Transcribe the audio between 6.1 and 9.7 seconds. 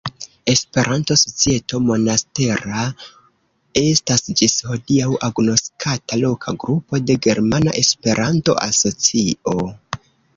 loka grupo de Germana Esperanto-Asocio.